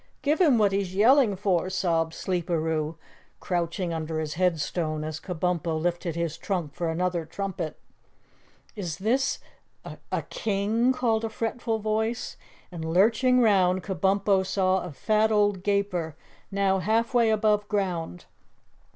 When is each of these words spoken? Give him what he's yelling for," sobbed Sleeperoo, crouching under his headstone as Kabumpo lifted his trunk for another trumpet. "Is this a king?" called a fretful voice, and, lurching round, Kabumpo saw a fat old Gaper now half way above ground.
Give 0.23 0.41
him 0.41 0.57
what 0.57 0.71
he's 0.71 0.95
yelling 0.95 1.35
for," 1.35 1.69
sobbed 1.69 2.15
Sleeperoo, 2.15 2.95
crouching 3.39 3.93
under 3.93 4.19
his 4.19 4.33
headstone 4.33 5.03
as 5.03 5.19
Kabumpo 5.19 5.79
lifted 5.79 6.15
his 6.15 6.39
trunk 6.39 6.73
for 6.73 6.89
another 6.89 7.23
trumpet. 7.23 7.79
"Is 8.75 8.97
this 8.97 9.37
a 10.11 10.23
king?" 10.23 10.91
called 10.91 11.23
a 11.23 11.29
fretful 11.29 11.77
voice, 11.77 12.35
and, 12.71 12.83
lurching 12.83 13.41
round, 13.41 13.83
Kabumpo 13.83 14.43
saw 14.43 14.81
a 14.83 14.91
fat 14.91 15.31
old 15.31 15.61
Gaper 15.61 16.15
now 16.49 16.79
half 16.79 17.13
way 17.13 17.29
above 17.29 17.67
ground. 17.67 18.25